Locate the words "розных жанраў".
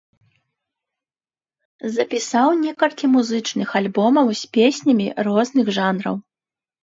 5.27-6.15